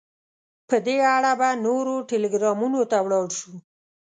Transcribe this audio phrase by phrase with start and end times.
[0.69, 3.53] په دې اړه به نورو ټلګرامونو ته ولاړ شو.